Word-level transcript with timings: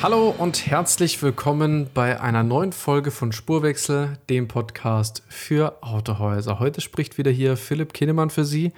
Hallo 0.00 0.32
und 0.38 0.64
herzlich 0.68 1.20
willkommen 1.24 1.90
bei 1.92 2.20
einer 2.20 2.44
neuen 2.44 2.70
Folge 2.70 3.10
von 3.10 3.32
Spurwechsel, 3.32 4.16
dem 4.30 4.46
Podcast 4.46 5.24
für 5.28 5.82
Autohäuser. 5.82 6.60
Heute 6.60 6.80
spricht 6.80 7.18
wieder 7.18 7.32
hier 7.32 7.56
Philipp 7.56 7.92
Kinnemann 7.94 8.30
für 8.30 8.44
Sie 8.44 8.72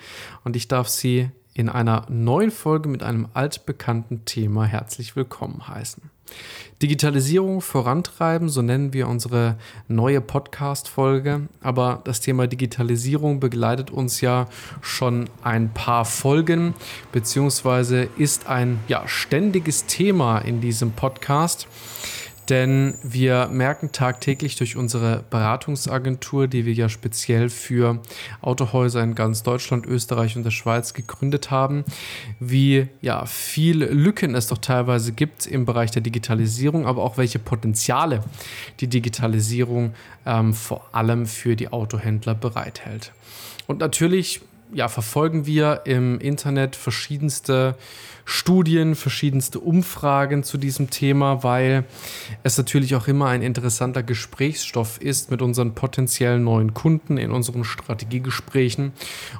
und 0.44 0.56
ich 0.56 0.66
darf 0.66 0.88
Sie 0.88 1.28
in 1.52 1.68
einer 1.68 2.06
neuen 2.08 2.50
Folge 2.50 2.88
mit 2.88 3.02
einem 3.02 3.28
altbekannten 3.34 4.24
Thema 4.24 4.64
herzlich 4.64 5.14
willkommen 5.14 5.68
heißen. 5.68 6.04
Digitalisierung 6.82 7.60
vorantreiben, 7.60 8.48
so 8.48 8.62
nennen 8.62 8.94
wir 8.94 9.06
unsere 9.06 9.56
neue 9.86 10.22
Podcast-Folge. 10.22 11.42
Aber 11.60 12.00
das 12.04 12.20
Thema 12.20 12.46
Digitalisierung 12.46 13.38
begleitet 13.38 13.90
uns 13.90 14.22
ja 14.22 14.46
schon 14.80 15.28
ein 15.42 15.74
paar 15.74 16.06
Folgen, 16.06 16.74
beziehungsweise 17.12 18.08
ist 18.16 18.46
ein 18.46 18.80
ja, 18.88 19.06
ständiges 19.06 19.84
Thema 19.84 20.38
in 20.38 20.62
diesem 20.62 20.92
Podcast. 20.92 21.68
Denn 22.50 22.94
wir 23.04 23.46
merken 23.46 23.92
tagtäglich 23.92 24.56
durch 24.56 24.76
unsere 24.76 25.24
Beratungsagentur, 25.30 26.48
die 26.48 26.66
wir 26.66 26.72
ja 26.72 26.88
speziell 26.88 27.48
für 27.48 28.02
Autohäuser 28.42 29.04
in 29.04 29.14
ganz 29.14 29.44
Deutschland, 29.44 29.86
Österreich 29.86 30.36
und 30.36 30.42
der 30.42 30.50
Schweiz 30.50 30.92
gegründet 30.92 31.52
haben, 31.52 31.84
wie 32.40 32.88
ja, 33.00 33.24
viel 33.24 33.84
Lücken 33.84 34.34
es 34.34 34.48
doch 34.48 34.58
teilweise 34.58 35.12
gibt 35.12 35.46
im 35.46 35.64
Bereich 35.64 35.92
der 35.92 36.02
Digitalisierung, 36.02 36.86
aber 36.86 37.04
auch 37.04 37.16
welche 37.16 37.38
Potenziale 37.38 38.24
die 38.80 38.88
Digitalisierung 38.88 39.94
ähm, 40.26 40.52
vor 40.52 40.88
allem 40.90 41.26
für 41.26 41.54
die 41.54 41.72
Autohändler 41.72 42.34
bereithält. 42.34 43.12
Und 43.68 43.78
natürlich 43.78 44.40
ja, 44.72 44.88
verfolgen 44.88 45.46
wir 45.46 45.82
im 45.84 46.18
Internet 46.20 46.76
verschiedenste 46.76 47.74
Studien, 48.24 48.94
verschiedenste 48.94 49.58
Umfragen 49.58 50.44
zu 50.44 50.56
diesem 50.56 50.90
Thema, 50.90 51.42
weil 51.42 51.84
es 52.44 52.56
natürlich 52.56 52.94
auch 52.94 53.08
immer 53.08 53.26
ein 53.26 53.42
interessanter 53.42 54.02
Gesprächsstoff 54.02 55.00
ist 55.00 55.30
mit 55.30 55.42
unseren 55.42 55.74
potenziellen 55.74 56.44
neuen 56.44 56.72
Kunden 56.74 57.18
in 57.18 57.32
unseren 57.32 57.64
Strategiegesprächen. 57.64 58.92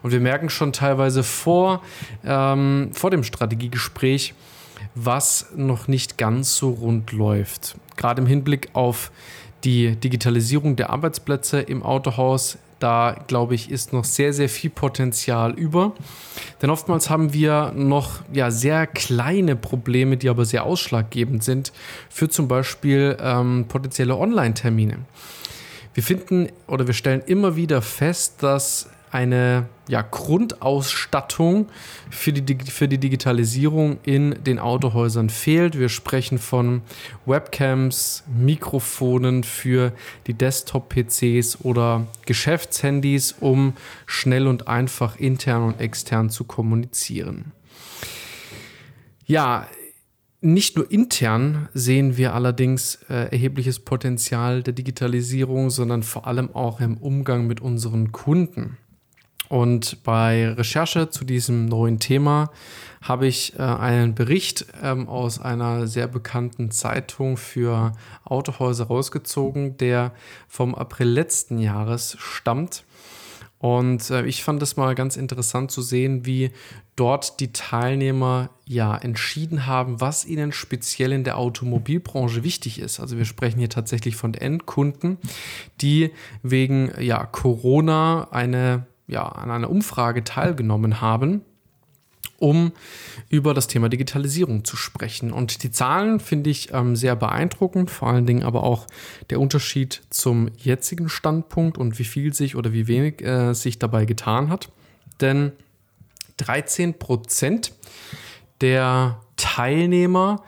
Und 0.03 0.11
wir 0.11 0.21
merken 0.21 0.51
schon 0.51 0.73
teilweise 0.73 1.23
vor, 1.23 1.83
ähm, 2.25 2.91
vor 2.93 3.11
dem 3.11 3.23
Strategiegespräch, 3.23 4.35
was 4.95 5.51
noch 5.55 5.87
nicht 5.87 6.19
ganz 6.19 6.57
so 6.57 6.71
rund 6.71 7.13
läuft. 7.13 7.77
Gerade 7.97 8.23
im 8.23 8.27
Hinblick 8.27 8.71
auf 8.73 9.13
die 9.63 9.95
Digitalisierung 9.95 10.75
der 10.75 10.91
Arbeitsplätze 10.91 11.61
im 11.61 11.83
Autohaus 11.83 12.59
da 12.81 13.17
glaube 13.27 13.55
ich, 13.55 13.71
ist 13.71 13.93
noch 13.93 14.05
sehr, 14.05 14.33
sehr 14.33 14.49
viel 14.49 14.71
Potenzial 14.71 15.53
über. 15.53 15.95
Denn 16.61 16.71
oftmals 16.71 17.09
haben 17.09 17.33
wir 17.33 17.73
noch 17.77 18.23
ja, 18.33 18.51
sehr 18.51 18.87
kleine 18.87 19.55
Probleme, 19.55 20.17
die 20.17 20.29
aber 20.29 20.45
sehr 20.45 20.65
ausschlaggebend 20.65 21.45
sind 21.45 21.73
für 22.09 22.29
zum 22.29 22.49
Beispiel 22.49 23.17
ähm, 23.21 23.67
potenzielle 23.69 24.17
Online-Termine. 24.17 24.99
Wir 25.95 26.03
finden 26.03 26.49
oder 26.67 26.87
wir 26.87 26.95
stellen 26.95 27.23
immer 27.27 27.57
wieder 27.57 27.83
fest, 27.83 28.43
dass 28.43 28.89
eine 29.11 29.69
ja, 29.89 30.03
Grundausstattung 30.03 31.67
für 32.11 32.33
die, 32.33 32.57
für 32.65 32.87
die 32.87 32.99
Digitalisierung 32.99 33.99
in 34.05 34.43
den 34.45 34.59
Autohäusern 34.59 35.31
fehlt. 35.31 35.79
Wir 35.79 35.89
sprechen 35.89 36.39
von 36.39 36.83
Webcams, 37.27 38.23
Mikrofonen 38.33 39.43
für 39.43 39.93
die 40.27 40.35
Desktop-PCs 40.35 41.63
oder 41.63 42.07
Geschäftshandys, 42.27 43.35
um 43.41 43.75
schnell 44.07 44.47
und 44.47 44.69
einfach 44.69 45.17
intern 45.17 45.63
und 45.63 45.81
extern 45.81 46.31
zu 46.31 46.45
kommunizieren. 46.45 47.53
Ja, 49.27 49.67
nicht 50.41 50.77
nur 50.77 50.91
intern 50.91 51.69
sehen 51.75 52.17
wir 52.17 52.35
allerdings 52.35 53.01
äh, 53.09 53.31
erhebliches 53.31 53.81
Potenzial 53.81 54.63
der 54.63 54.73
Digitalisierung, 54.73 55.69
sondern 55.69 56.03
vor 56.03 56.27
allem 56.27 56.55
auch 56.55 56.81
im 56.81 56.97
Umgang 56.97 57.47
mit 57.47 57.61
unseren 57.61 58.11
Kunden. 58.13 58.79
Und 59.51 60.05
bei 60.05 60.49
Recherche 60.49 61.11
zu 61.11 61.25
diesem 61.25 61.67
neuen 61.67 61.99
Thema 61.99 62.53
habe 63.03 63.27
ich 63.27 63.59
äh, 63.59 63.63
einen 63.63 64.15
Bericht 64.15 64.65
ähm, 64.81 65.09
aus 65.09 65.41
einer 65.41 65.89
sehr 65.89 66.07
bekannten 66.07 66.71
Zeitung 66.71 67.37
für 67.37 67.91
Autohäuser 68.25 68.87
rausgezogen, 68.87 69.77
der 69.77 70.13
vom 70.47 70.77
April 70.77 71.09
letzten 71.09 71.59
Jahres 71.59 72.17
stammt. 72.21 72.85
Und 73.59 74.09
äh, 74.11 74.25
ich 74.25 74.45
fand 74.45 74.63
es 74.63 74.77
mal 74.77 74.95
ganz 74.95 75.17
interessant 75.17 75.73
zu 75.73 75.83
sehen, 75.83 76.27
wie 76.27 76.53
dort 76.95 77.41
die 77.41 77.53
Teilnehmer 77.53 78.51
ja 78.67 78.97
entschieden 78.97 79.67
haben, 79.67 80.01
was 80.01 80.25
ihnen 80.25 80.53
speziell 80.53 81.11
in 81.11 81.25
der 81.25 81.39
Automobilbranche 81.39 82.45
wichtig 82.45 82.79
ist. 82.79 83.01
Also 83.01 83.19
wir 83.19 83.25
sprechen 83.25 83.59
hier 83.59 83.69
tatsächlich 83.69 84.15
von 84.15 84.35
Endkunden, 84.35 85.19
die 85.81 86.13
wegen 86.45 86.93
ja 87.01 87.27
Corona 87.27 88.29
eine 88.31 88.87
ja, 89.11 89.27
an 89.27 89.51
einer 89.51 89.71
Umfrage 89.71 90.25
teilgenommen 90.25 91.01
haben, 91.01 91.43
um 92.39 92.73
über 93.29 93.53
das 93.53 93.67
Thema 93.67 93.89
Digitalisierung 93.89 94.65
zu 94.65 94.77
sprechen. 94.77 95.33
Und 95.33 95.63
die 95.63 95.71
Zahlen 95.71 96.21
finde 96.21 96.51
ich 96.51 96.73
ähm, 96.73 96.97
sehr 96.97 97.17
beeindruckend, 97.17 97.91
vor 97.91 98.09
allen 98.09 98.27
Dingen 98.27 98.45
aber 98.45 98.63
auch 98.63 98.87
der 99.29 99.41
Unterschied 99.41 100.03
zum 100.11 100.51
jetzigen 100.57 101.09
Standpunkt 101.09 101.77
und 101.77 101.99
wie 101.99 102.05
viel 102.05 102.33
sich 102.33 102.57
oder 102.57 102.73
wie 102.73 102.87
wenig 102.87 103.23
äh, 103.23 103.53
sich 103.53 103.79
dabei 103.79 104.05
getan 104.05 104.49
hat. 104.49 104.71
Denn 105.21 105.53
13 106.39 106.99
Prozent 106.99 107.73
der 108.61 109.21
Teilnehmer 109.37 110.43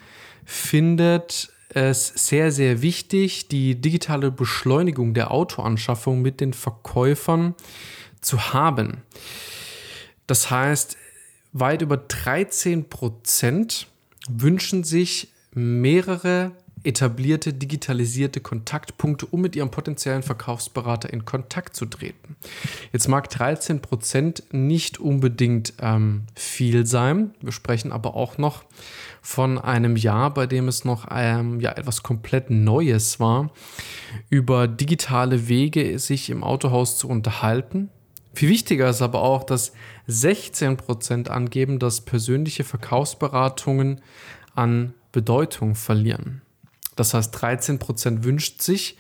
findet 0.45 1.53
es 1.75 2.09
sehr, 2.09 2.53
sehr 2.53 2.83
wichtig, 2.83 3.49
die 3.49 3.81
digitale 3.81 4.31
Beschleunigung 4.31 5.15
der 5.15 5.31
Autoanschaffung 5.31 6.21
mit 6.21 6.41
den 6.41 6.53
Verkäufern 6.53 7.55
zu 8.23 8.53
haben. 8.53 9.03
Das 10.27 10.51
heißt, 10.51 10.97
weit 11.53 11.83
über 11.83 11.99
13 11.99 12.89
Prozent 12.89 13.89
wünschen 14.29 14.85
sich 14.85 15.33
mehrere 15.53 16.53
etablierte 16.85 17.53
digitalisierte 17.53 18.41
Kontaktpunkte, 18.41 19.27
um 19.27 19.41
mit 19.41 19.55
ihrem 19.55 19.71
potenziellen 19.71 20.23
Verkaufsberater 20.23 21.13
in 21.13 21.25
Kontakt 21.25 21.77
zu 21.77 21.87
treten. 21.87 22.37
Jetzt 22.93 23.09
mag 23.09 23.31
13 23.31 23.81
Prozent 23.81 24.43
nicht 24.53 24.99
unbedingt 24.99 25.75
ähm, 25.81 26.25
viel 26.35 26.87
sein. 26.87 27.35
Wir 27.41 27.53
sprechen 27.53 27.93
aber 27.93 28.15
auch 28.17 28.39
noch 28.39 28.65
von 29.21 29.59
einem 29.59 29.97
Jahr, 29.97 30.35
bei 30.35 30.47
dem 30.47 30.69
es 30.69 30.85
noch 30.85 31.07
ähm, 31.11 31.61
ja, 31.61 31.73
etwas 31.73 32.03
komplett 32.03 32.51
Neues 32.51 33.21
war, 33.21 33.53
über 34.29 34.67
digitale 34.67 35.49
Wege 35.49 35.99
sich 35.99 36.31
im 36.31 36.43
Autohaus 36.43 36.99
zu 36.99 37.09
unterhalten, 37.09 37.91
viel 38.35 38.49
wichtiger 38.49 38.89
ist 38.89 39.03
aber 39.03 39.23
auch, 39.23 39.45
dass 39.45 39.73
16% 40.09 41.29
angeben, 41.29 41.79
dass 41.79 42.01
persönliche 42.01 42.65
Verkaufsberatungen 42.65 44.01
an 44.55 44.95
Bedeutung 45.13 45.75
verlieren. 45.75 46.43
Das 46.97 47.15
heißt, 47.15 47.35
13% 47.37 48.25
wünscht 48.25 48.63
sich 48.63 48.97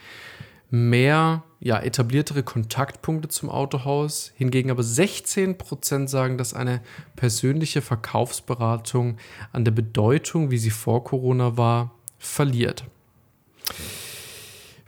mehr 0.71 1.43
ja, 1.61 1.79
etabliertere 1.79 2.43
Kontaktpunkte 2.43 3.29
zum 3.29 3.51
Autohaus. 3.51 4.33
Hingegen 4.37 4.71
aber 4.71 4.83
16% 4.83 6.09
sagen, 6.09 6.39
dass 6.39 6.55
eine 6.55 6.81
persönliche 7.15 7.83
Verkaufsberatung 7.83 9.19
an 9.53 9.65
der 9.65 9.73
Bedeutung, 9.73 10.51
wie 10.51 10.59
sie 10.59 10.71
vor 10.71 11.05
Corona 11.05 11.57
war, 11.57 11.95
verliert. 12.19 12.85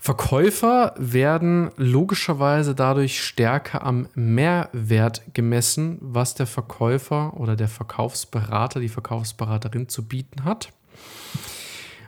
Verkäufer 0.04 0.94
werden 0.98 1.70
logischerweise 1.78 2.74
dadurch 2.74 3.24
stärker 3.24 3.86
am 3.86 4.06
Mehrwert 4.14 5.22
gemessen, 5.32 5.96
was 6.02 6.34
der 6.34 6.46
Verkäufer 6.46 7.40
oder 7.40 7.56
der 7.56 7.68
Verkaufsberater, 7.68 8.80
die 8.80 8.90
Verkaufsberaterin 8.90 9.88
zu 9.88 10.06
bieten 10.06 10.44
hat. 10.44 10.74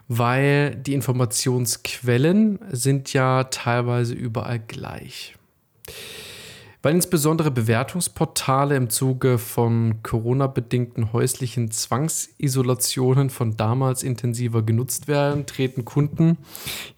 Weil 0.09 0.77
die 0.77 0.93
Informationsquellen 0.93 2.59
sind 2.71 3.15
ja 3.15 3.45
teilweise 3.45 4.13
überall 4.13 4.59
gleich. 4.59 5.35
Weil 6.83 6.95
insbesondere 6.95 7.51
Bewertungsportale 7.51 8.77
im 8.77 8.91
Zuge 8.91 9.39
von 9.39 10.03
Corona-bedingten 10.03 11.13
häuslichen 11.13 11.71
Zwangsisolationen 11.71 13.31
von 13.31 13.57
damals 13.57 14.03
intensiver 14.03 14.63
genutzt 14.63 15.09
werden, 15.09 15.47
treten 15.47 15.85
Kunden 15.85 16.39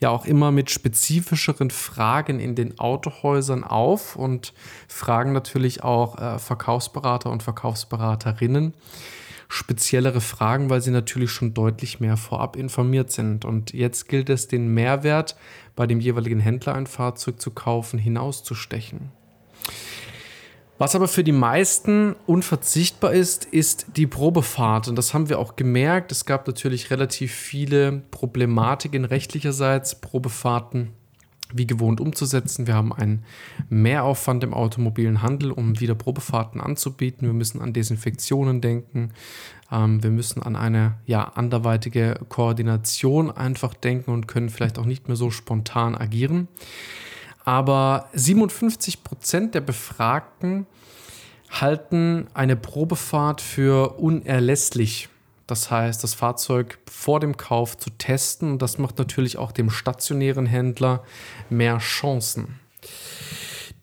ja 0.01 0.11
auch 0.11 0.27
immer 0.27 0.51
mit 0.51 0.71
spezifischeren 0.71 1.71
Fragen 1.71 2.41
in 2.41 2.55
den 2.55 2.79
Autohäusern 2.79 3.65
auf 3.65 4.17
und 4.17 4.53
fragen 4.89 5.33
natürlich 5.33 5.85
auch 5.85 6.19
äh, 6.19 6.39
Verkaufsberater 6.39 7.31
und 7.31 7.43
Verkaufsberaterinnen 7.43 8.75
speziellere 9.49 10.21
Fragen, 10.21 10.69
weil 10.69 10.83
sie 10.83 10.91
natürlich 10.91 11.31
schon 11.31 11.55
deutlich 11.55 12.01
mehr 12.01 12.19
vorab 12.19 12.55
informiert 12.55 13.11
sind. 13.11 13.47
Und 13.47 13.73
jetzt 13.73 14.09
gilt 14.09 14.29
es, 14.29 14.47
den 14.47 14.69
Mehrwert 14.75 15.37
bei 15.75 15.87
dem 15.87 16.01
jeweiligen 16.01 16.41
Händler 16.41 16.75
ein 16.75 16.87
Fahrzeug 16.87 17.41
zu 17.41 17.51
kaufen, 17.51 17.99
hinauszustechen. 17.99 19.11
Was 20.79 20.95
aber 20.95 21.09
für 21.09 21.25
die 21.25 21.33
meisten 21.33 22.15
unverzichtbar 22.27 23.13
ist, 23.13 23.45
ist 23.47 23.87
die 23.97 24.07
Probefahrt. 24.07 24.87
Und 24.87 24.97
das 24.97 25.13
haben 25.13 25.29
wir 25.29 25.41
auch 25.41 25.57
gemerkt. 25.57 26.13
Es 26.13 26.25
gab 26.25 26.47
natürlich 26.47 26.91
relativ 26.93 27.33
viele 27.33 28.03
Problematiken 28.13 29.05
rechtlicherseits, 29.05 30.01
Probefahrten 30.01 30.93
wie 31.53 31.67
gewohnt 31.67 32.01
umzusetzen. 32.01 32.67
Wir 32.67 32.75
haben 32.75 32.93
einen 32.93 33.25
Mehraufwand 33.71 34.45
im 34.45 34.55
automobilen 34.55 35.23
Handel, 35.23 35.51
um 35.51 35.81
wieder 35.81 35.95
Probefahrten 35.95 36.61
anzubieten. 36.61 37.27
Wir 37.27 37.35
müssen 37.35 37.61
an 37.61 37.73
Desinfektionen 37.73 38.61
denken. 38.61 39.11
Ähm, 39.73 40.03
wir 40.03 40.11
müssen 40.11 40.43
an 40.43 40.57
eine 40.57 40.99
ja, 41.07 41.25
anderweitige 41.25 42.21
Koordination 42.29 43.31
einfach 43.31 43.75
denken 43.75 44.11
und 44.13 44.29
können 44.29 44.51
vielleicht 44.51 44.79
auch 44.79 44.85
nicht 44.85 45.09
mehr 45.09 45.17
so 45.17 45.31
spontan 45.31 45.95
agieren. 45.95 46.49
Aber 47.49 48.11
57 48.13 49.05
Prozent 49.05 49.55
der 49.55 49.63
Befragten 49.63 50.67
halten 51.51 52.27
eine 52.35 52.57
Probefahrt 52.57 53.41
für 53.41 53.99
unerlässlich. 53.99 55.09
Das 55.47 55.71
heißt, 55.71 56.05
das 56.05 56.13
Fahrzeug 56.13 56.79
vor 56.91 57.21
dem 57.21 57.39
Kauf 57.39 57.79
zu 57.79 57.89
testen. 57.89 58.53
Und 58.53 58.61
das 58.61 58.77
macht 58.77 58.99
natürlich 58.99 59.39
auch 59.39 59.51
dem 59.51 59.71
stationären 59.71 60.45
Händler 60.45 61.03
mehr 61.49 61.79
Chancen. 61.79 62.61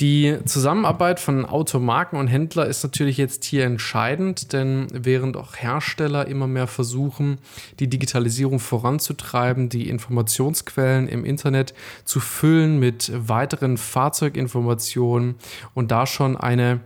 Die 0.01 0.39
Zusammenarbeit 0.43 1.21
von 1.21 1.45
Automarken 1.45 2.19
und 2.19 2.27
Händler 2.27 2.65
ist 2.65 2.83
natürlich 2.83 3.15
jetzt 3.17 3.45
hier 3.45 3.63
entscheidend, 3.63 4.51
denn 4.51 4.87
während 4.91 5.37
auch 5.37 5.55
Hersteller 5.55 6.27
immer 6.27 6.47
mehr 6.47 6.67
versuchen, 6.67 7.37
die 7.79 7.87
Digitalisierung 7.87 8.59
voranzutreiben, 8.59 9.69
die 9.69 9.87
Informationsquellen 9.87 11.07
im 11.07 11.23
Internet 11.23 11.73
zu 12.03 12.19
füllen 12.19 12.77
mit 12.77 13.09
weiteren 13.15 13.77
Fahrzeuginformationen 13.77 15.35
und 15.73 15.91
da 15.91 16.05
schon 16.05 16.35
eine 16.35 16.81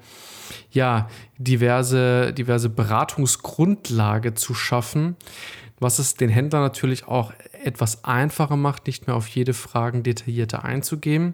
ja, 0.72 1.10
diverse, 1.40 2.32
diverse 2.32 2.70
Beratungsgrundlage 2.70 4.36
zu 4.36 4.54
schaffen, 4.54 5.16
was 5.80 5.98
es 5.98 6.14
den 6.14 6.30
Händlern 6.30 6.62
natürlich 6.62 7.08
auch 7.08 7.34
etwas 7.64 8.04
einfacher 8.04 8.56
macht, 8.56 8.88
nicht 8.88 9.08
mehr 9.08 9.16
auf 9.16 9.28
jede 9.28 9.54
Frage 9.54 10.02
detaillierter 10.02 10.64
einzugehen. 10.64 11.34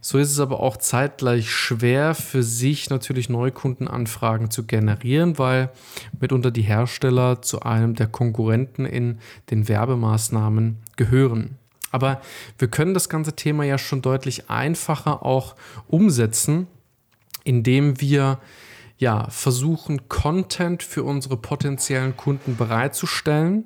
So 0.00 0.18
ist 0.18 0.30
es 0.30 0.40
aber 0.40 0.60
auch 0.60 0.76
zeitgleich 0.76 1.50
schwer 1.50 2.14
für 2.14 2.42
sich 2.42 2.90
natürlich 2.90 3.28
Neukundenanfragen 3.28 4.50
zu 4.50 4.64
generieren, 4.66 5.38
weil 5.38 5.70
mitunter 6.20 6.50
die 6.50 6.62
Hersteller 6.62 7.42
zu 7.42 7.62
einem 7.62 7.94
der 7.94 8.06
Konkurrenten 8.06 8.86
in 8.86 9.18
den 9.50 9.68
Werbemaßnahmen 9.68 10.78
gehören. 10.96 11.56
Aber 11.90 12.20
wir 12.58 12.68
können 12.68 12.94
das 12.94 13.08
ganze 13.08 13.34
Thema 13.34 13.64
ja 13.64 13.78
schon 13.78 14.02
deutlich 14.02 14.50
einfacher 14.50 15.24
auch 15.24 15.56
umsetzen, 15.86 16.66
indem 17.44 18.00
wir 18.00 18.38
ja, 18.98 19.28
versuchen, 19.30 20.08
Content 20.08 20.82
für 20.82 21.04
unsere 21.04 21.36
potenziellen 21.36 22.16
Kunden 22.16 22.56
bereitzustellen. 22.56 23.64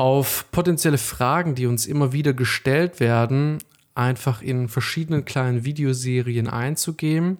Auf 0.00 0.50
potenzielle 0.50 0.96
Fragen, 0.96 1.54
die 1.54 1.66
uns 1.66 1.84
immer 1.84 2.14
wieder 2.14 2.32
gestellt 2.32 3.00
werden, 3.00 3.58
einfach 3.94 4.40
in 4.40 4.70
verschiedenen 4.70 5.26
kleinen 5.26 5.66
Videoserien 5.66 6.48
einzugehen 6.48 7.36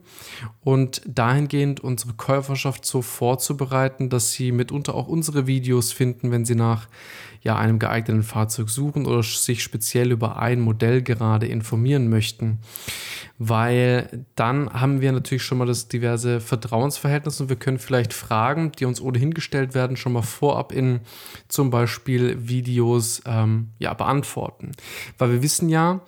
und 0.61 1.01
dahingehend 1.07 1.81
unsere 1.81 2.13
Käuferschaft 2.13 2.85
so 2.85 3.01
vorzubereiten, 3.01 4.11
dass 4.11 4.33
sie 4.33 4.53
mitunter 4.53 4.95
auch 4.95 5.09
unsere 5.09 5.47
Videos 5.47 5.91
finden, 5.91 6.33
wenn 6.33 6.45
sie 6.45 6.55
nach 6.55 6.87
ja, 7.43 7.57
einem 7.57 7.79
geeigneten 7.79 8.23
Fahrzeug 8.23 8.69
suchen 8.69 9.07
oder 9.07 9.23
sich 9.23 9.63
speziell 9.63 10.13
über 10.13 10.39
ein 10.39 10.61
Modell 10.61 11.03
gerade 11.03 11.47
informieren 11.47 12.09
möchten. 12.09 12.59
Weil 13.39 14.27
dann 14.35 14.71
haben 14.73 15.01
wir 15.01 15.13
natürlich 15.13 15.43
schon 15.43 15.59
mal 15.59 15.67
das 15.67 15.89
diverse 15.89 16.41
Vertrauensverhältnis 16.41 17.41
und 17.41 17.49
wir 17.49 17.57
können 17.57 17.79
vielleicht 17.79 18.13
Fragen, 18.13 18.73
die 18.73 18.85
uns 18.85 19.01
ohnehin 19.01 19.33
gestellt 19.33 19.75
werden, 19.75 19.97
schon 19.97 20.13
mal 20.13 20.23
vorab 20.23 20.73
in 20.73 21.01
zum 21.49 21.71
Beispiel 21.71 22.49
Videos 22.49 23.23
ähm, 23.25 23.71
ja, 23.79 23.95
beantworten. 23.95 24.73
Weil 25.17 25.33
wir 25.33 25.43
wissen 25.43 25.71
ja, 25.71 26.01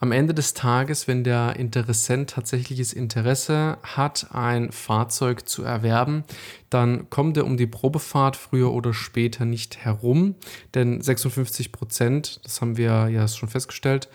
am 0.00 0.12
Ende 0.12 0.34
des 0.34 0.54
Tages, 0.54 1.08
wenn 1.08 1.24
der 1.24 1.56
Interessent 1.56 2.30
tatsächliches 2.30 2.92
Interesse 2.92 3.78
hat, 3.82 4.28
ein 4.32 4.70
Fahrzeug 4.70 5.48
zu 5.48 5.64
erwerben, 5.64 6.24
dann 6.70 7.10
kommt 7.10 7.36
er 7.36 7.44
um 7.44 7.56
die 7.56 7.66
Probefahrt 7.66 8.36
früher 8.36 8.72
oder 8.72 8.94
später 8.94 9.44
nicht 9.44 9.78
herum. 9.78 10.36
Denn 10.74 11.00
56 11.00 11.72
Prozent, 11.72 12.40
das 12.44 12.60
haben 12.60 12.76
wir 12.76 13.08
ja 13.08 13.26
schon 13.26 13.48
festgestellt, 13.48 14.08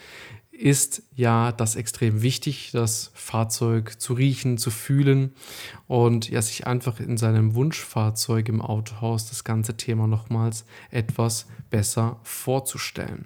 ist 0.51 1.01
ja 1.15 1.51
das 1.51 1.75
extrem 1.75 2.21
wichtig, 2.21 2.69
das 2.71 3.11
Fahrzeug 3.15 3.99
zu 3.99 4.13
riechen, 4.13 4.57
zu 4.57 4.69
fühlen 4.69 5.33
und 5.87 6.29
ja 6.29 6.41
sich 6.41 6.67
einfach 6.67 6.99
in 6.99 7.17
seinem 7.17 7.55
Wunschfahrzeug 7.55 8.47
im 8.49 8.61
Autohaus 8.61 9.27
das 9.27 9.43
ganze 9.43 9.75
Thema 9.75 10.07
nochmals 10.07 10.65
etwas 10.91 11.47
besser 11.71 12.19
vorzustellen. 12.23 13.25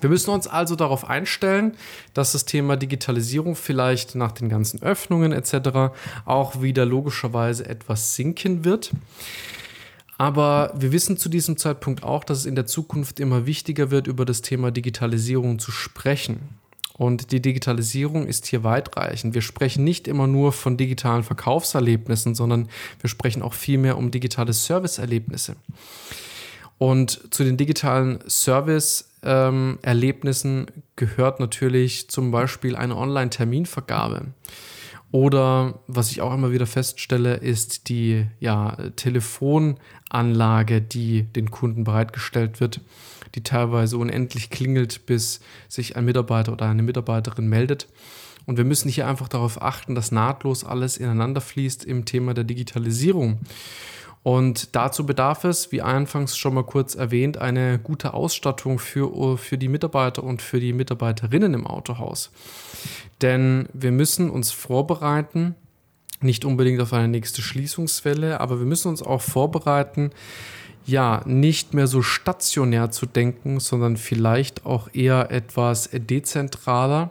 Wir 0.00 0.08
müssen 0.10 0.30
uns 0.30 0.46
also 0.46 0.76
darauf 0.76 1.08
einstellen, 1.08 1.72
dass 2.14 2.32
das 2.32 2.44
Thema 2.44 2.76
Digitalisierung 2.76 3.56
vielleicht 3.56 4.14
nach 4.14 4.32
den 4.32 4.48
ganzen 4.48 4.82
Öffnungen 4.82 5.32
etc. 5.32 5.92
auch 6.24 6.62
wieder 6.62 6.86
logischerweise 6.86 7.68
etwas 7.68 8.14
sinken 8.14 8.64
wird. 8.64 8.92
Aber 10.18 10.74
wir 10.76 10.92
wissen 10.92 11.16
zu 11.16 11.30
diesem 11.30 11.56
Zeitpunkt 11.56 12.02
auch, 12.02 12.24
dass 12.24 12.38
es 12.40 12.46
in 12.46 12.54
der 12.54 12.66
Zukunft 12.66 13.20
immer 13.20 13.46
wichtiger 13.46 13.90
wird, 13.90 14.06
über 14.06 14.26
das 14.26 14.42
Thema 14.42 14.70
Digitalisierung 14.70 15.58
zu 15.58 15.70
sprechen. 15.70 16.60
Und 16.92 17.32
die 17.32 17.40
Digitalisierung 17.40 18.26
ist 18.26 18.46
hier 18.46 18.62
weitreichend. 18.62 19.32
Wir 19.32 19.40
sprechen 19.40 19.84
nicht 19.84 20.06
immer 20.06 20.26
nur 20.26 20.52
von 20.52 20.76
digitalen 20.76 21.22
Verkaufserlebnissen, 21.22 22.34
sondern 22.34 22.68
wir 23.00 23.08
sprechen 23.08 23.40
auch 23.40 23.54
vielmehr 23.54 23.96
um 23.96 24.10
digitale 24.10 24.52
Serviceerlebnisse. 24.52 25.56
Und 26.76 27.32
zu 27.32 27.42
den 27.42 27.56
digitalen 27.56 28.18
Service 28.28 29.09
Erlebnissen 29.22 30.66
gehört 30.96 31.40
natürlich 31.40 32.08
zum 32.08 32.30
Beispiel 32.30 32.76
eine 32.76 32.96
Online-Terminvergabe. 32.96 34.28
Oder 35.12 35.80
was 35.88 36.12
ich 36.12 36.20
auch 36.20 36.32
immer 36.32 36.52
wieder 36.52 36.66
feststelle, 36.66 37.34
ist 37.34 37.88
die 37.88 38.26
ja, 38.38 38.76
Telefonanlage, 38.96 40.80
die 40.80 41.24
den 41.24 41.50
Kunden 41.50 41.82
bereitgestellt 41.84 42.60
wird, 42.60 42.80
die 43.34 43.42
teilweise 43.42 43.98
unendlich 43.98 44.50
klingelt, 44.50 45.06
bis 45.06 45.40
sich 45.68 45.96
ein 45.96 46.04
Mitarbeiter 46.04 46.52
oder 46.52 46.66
eine 46.66 46.82
Mitarbeiterin 46.82 47.48
meldet. 47.48 47.88
Und 48.46 48.56
wir 48.56 48.64
müssen 48.64 48.88
hier 48.88 49.06
einfach 49.08 49.28
darauf 49.28 49.60
achten, 49.60 49.94
dass 49.94 50.12
nahtlos 50.12 50.64
alles 50.64 50.96
ineinander 50.96 51.40
fließt 51.40 51.84
im 51.84 52.04
Thema 52.04 52.32
der 52.32 52.44
Digitalisierung. 52.44 53.40
Und 54.22 54.76
dazu 54.76 55.06
bedarf 55.06 55.44
es, 55.44 55.72
wie 55.72 55.80
anfangs 55.80 56.36
schon 56.36 56.54
mal 56.54 56.64
kurz 56.64 56.94
erwähnt, 56.94 57.38
eine 57.38 57.78
gute 57.78 58.12
Ausstattung 58.12 58.78
für, 58.78 59.38
für 59.38 59.56
die 59.56 59.68
Mitarbeiter 59.68 60.22
und 60.22 60.42
für 60.42 60.60
die 60.60 60.74
Mitarbeiterinnen 60.74 61.54
im 61.54 61.66
Autohaus. 61.66 62.30
Denn 63.22 63.68
wir 63.72 63.92
müssen 63.92 64.28
uns 64.28 64.50
vorbereiten, 64.52 65.54
nicht 66.20 66.44
unbedingt 66.44 66.82
auf 66.82 66.92
eine 66.92 67.08
nächste 67.08 67.40
Schließungswelle, 67.40 68.40
aber 68.40 68.58
wir 68.58 68.66
müssen 68.66 68.88
uns 68.88 69.02
auch 69.02 69.22
vorbereiten, 69.22 70.10
ja, 70.84 71.22
nicht 71.24 71.72
mehr 71.72 71.86
so 71.86 72.02
stationär 72.02 72.90
zu 72.90 73.06
denken, 73.06 73.60
sondern 73.60 73.96
vielleicht 73.96 74.66
auch 74.66 74.88
eher 74.92 75.30
etwas 75.30 75.88
dezentraler 75.92 77.10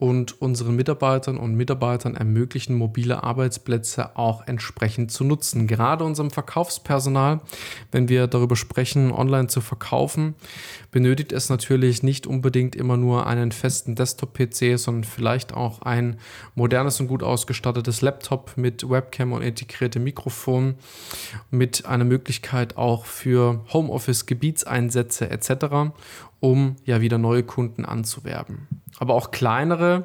und 0.00 0.40
unseren 0.40 0.76
Mitarbeitern 0.76 1.36
und 1.36 1.54
Mitarbeitern 1.54 2.16
ermöglichen, 2.16 2.74
mobile 2.74 3.22
Arbeitsplätze 3.22 4.16
auch 4.16 4.46
entsprechend 4.46 5.12
zu 5.12 5.24
nutzen. 5.24 5.66
Gerade 5.66 6.04
unserem 6.04 6.30
Verkaufspersonal, 6.30 7.40
wenn 7.92 8.08
wir 8.08 8.26
darüber 8.26 8.56
sprechen, 8.56 9.12
online 9.12 9.48
zu 9.48 9.60
verkaufen, 9.60 10.36
benötigt 10.90 11.32
es 11.32 11.50
natürlich 11.50 12.02
nicht 12.02 12.26
unbedingt 12.26 12.74
immer 12.76 12.96
nur 12.96 13.26
einen 13.26 13.52
festen 13.52 13.94
Desktop-PC, 13.94 14.78
sondern 14.78 15.04
vielleicht 15.04 15.52
auch 15.52 15.82
ein 15.82 16.18
modernes 16.54 16.98
und 16.98 17.06
gut 17.06 17.22
ausgestattetes 17.22 18.00
Laptop 18.00 18.56
mit 18.56 18.88
Webcam 18.88 19.34
und 19.34 19.42
integriertem 19.42 20.02
Mikrofon, 20.02 20.76
mit 21.50 21.84
einer 21.84 22.06
Möglichkeit 22.06 22.78
auch 22.78 23.04
für 23.04 23.66
Homeoffice, 23.70 24.24
Gebietseinsätze 24.24 25.28
etc., 25.28 25.92
um 26.40 26.76
ja 26.86 27.02
wieder 27.02 27.18
neue 27.18 27.42
Kunden 27.42 27.84
anzuwerben. 27.84 28.79
Aber 28.98 29.14
auch 29.14 29.30
kleinere 29.30 30.04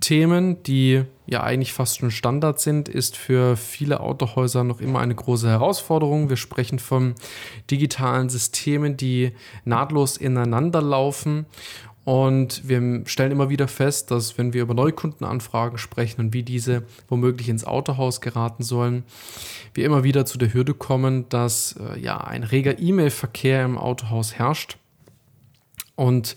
Themen, 0.00 0.62
die 0.62 1.02
ja 1.26 1.42
eigentlich 1.42 1.72
fast 1.72 1.98
schon 1.98 2.10
Standard 2.10 2.58
sind, 2.58 2.88
ist 2.88 3.16
für 3.16 3.56
viele 3.56 4.00
Autohäuser 4.00 4.64
noch 4.64 4.80
immer 4.80 5.00
eine 5.00 5.14
große 5.14 5.48
Herausforderung. 5.48 6.30
Wir 6.30 6.36
sprechen 6.36 6.78
von 6.78 7.14
digitalen 7.70 8.30
Systemen, 8.30 8.96
die 8.96 9.32
nahtlos 9.64 10.16
ineinander 10.16 10.80
laufen. 10.80 11.46
Und 12.04 12.66
wir 12.66 13.02
stellen 13.04 13.30
immer 13.30 13.50
wieder 13.50 13.68
fest, 13.68 14.10
dass 14.10 14.38
wenn 14.38 14.54
wir 14.54 14.62
über 14.62 14.72
Neukundenanfragen 14.72 15.76
sprechen 15.76 16.22
und 16.22 16.32
wie 16.32 16.42
diese 16.42 16.82
womöglich 17.08 17.50
ins 17.50 17.64
Autohaus 17.64 18.22
geraten 18.22 18.62
sollen, 18.62 19.04
wir 19.74 19.84
immer 19.84 20.02
wieder 20.02 20.24
zu 20.24 20.38
der 20.38 20.52
Hürde 20.54 20.72
kommen, 20.72 21.28
dass 21.28 21.78
äh, 21.78 22.00
ja 22.00 22.16
ein 22.16 22.42
reger 22.42 22.78
E-Mail-Verkehr 22.78 23.64
im 23.64 23.76
Autohaus 23.76 24.34
herrscht 24.34 24.79
und 26.00 26.36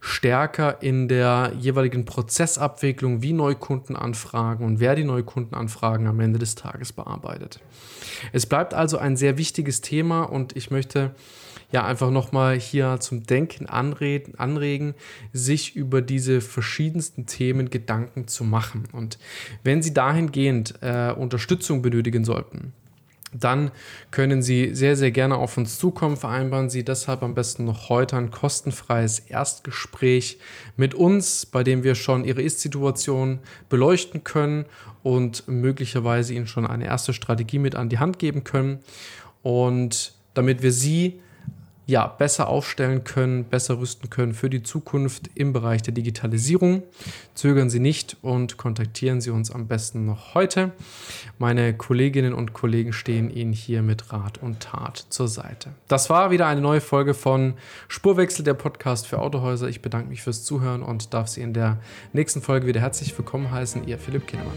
stärker 0.00 0.82
in 0.82 1.08
der 1.08 1.52
jeweiligen 1.58 2.04
Prozessabwicklung, 2.04 3.22
wie 3.22 3.32
Neukunden 3.32 3.96
anfragen 3.96 4.64
und 4.64 4.80
wer 4.80 4.94
die 4.94 5.04
Neukundenanfragen 5.04 6.06
am 6.06 6.20
Ende 6.20 6.38
des 6.38 6.54
Tages 6.54 6.92
bearbeitet. 6.92 7.60
Es 8.32 8.46
bleibt 8.46 8.74
also 8.74 8.98
ein 8.98 9.16
sehr 9.16 9.38
wichtiges 9.38 9.80
Thema 9.80 10.22
und 10.22 10.56
ich 10.56 10.70
möchte 10.70 11.14
ja 11.72 11.84
einfach 11.84 12.10
nochmal 12.10 12.58
hier 12.58 12.98
zum 13.00 13.24
Denken 13.24 13.66
anreden, 13.66 14.34
anregen, 14.38 14.94
sich 15.32 15.76
über 15.76 16.02
diese 16.02 16.40
verschiedensten 16.40 17.26
Themen 17.26 17.70
Gedanken 17.70 18.26
zu 18.26 18.44
machen. 18.44 18.88
Und 18.92 19.18
wenn 19.62 19.82
Sie 19.82 19.94
dahingehend 19.94 20.74
äh, 20.82 21.12
Unterstützung 21.12 21.82
benötigen 21.82 22.24
sollten, 22.24 22.72
dann 23.32 23.70
können 24.10 24.42
Sie 24.42 24.74
sehr, 24.74 24.96
sehr 24.96 25.12
gerne 25.12 25.36
auf 25.36 25.56
uns 25.56 25.78
zukommen. 25.78 26.16
Vereinbaren 26.16 26.68
Sie 26.68 26.84
deshalb 26.84 27.22
am 27.22 27.34
besten 27.34 27.64
noch 27.64 27.88
heute 27.88 28.16
ein 28.16 28.30
kostenfreies 28.30 29.20
Erstgespräch 29.20 30.38
mit 30.76 30.94
uns, 30.94 31.46
bei 31.46 31.62
dem 31.62 31.84
wir 31.84 31.94
schon 31.94 32.24
Ihre 32.24 32.42
Ist-Situation 32.42 33.38
beleuchten 33.68 34.24
können 34.24 34.66
und 35.02 35.46
möglicherweise 35.46 36.34
Ihnen 36.34 36.48
schon 36.48 36.66
eine 36.66 36.86
erste 36.86 37.12
Strategie 37.12 37.58
mit 37.58 37.76
an 37.76 37.88
die 37.88 37.98
Hand 37.98 38.18
geben 38.18 38.42
können. 38.42 38.80
Und 39.42 40.14
damit 40.34 40.62
wir 40.62 40.72
Sie 40.72 41.20
ja, 41.90 42.06
besser 42.06 42.48
aufstellen 42.48 43.04
können, 43.04 43.44
besser 43.44 43.78
rüsten 43.78 44.08
können 44.08 44.32
für 44.32 44.48
die 44.48 44.62
Zukunft 44.62 45.28
im 45.34 45.52
Bereich 45.52 45.82
der 45.82 45.92
Digitalisierung. 45.92 46.84
Zögern 47.34 47.68
Sie 47.68 47.80
nicht 47.80 48.16
und 48.22 48.56
kontaktieren 48.56 49.20
Sie 49.20 49.30
uns 49.30 49.50
am 49.50 49.66
besten 49.66 50.06
noch 50.06 50.34
heute. 50.34 50.70
Meine 51.38 51.74
Kolleginnen 51.76 52.32
und 52.32 52.52
Kollegen 52.52 52.92
stehen 52.92 53.30
Ihnen 53.30 53.52
hier 53.52 53.82
mit 53.82 54.12
Rat 54.12 54.38
und 54.38 54.60
Tat 54.60 55.04
zur 55.10 55.26
Seite. 55.28 55.70
Das 55.88 56.08
war 56.08 56.30
wieder 56.30 56.46
eine 56.46 56.60
neue 56.60 56.80
Folge 56.80 57.12
von 57.12 57.54
Spurwechsel, 57.88 58.44
der 58.44 58.54
Podcast 58.54 59.08
für 59.08 59.18
Autohäuser. 59.18 59.68
Ich 59.68 59.82
bedanke 59.82 60.08
mich 60.08 60.22
fürs 60.22 60.44
Zuhören 60.44 60.82
und 60.82 61.12
darf 61.12 61.28
Sie 61.28 61.40
in 61.40 61.52
der 61.52 61.78
nächsten 62.12 62.40
Folge 62.40 62.68
wieder 62.68 62.80
herzlich 62.80 63.16
willkommen 63.18 63.50
heißen. 63.50 63.86
Ihr 63.88 63.98
Philipp 63.98 64.28
Kinnemann. 64.28 64.56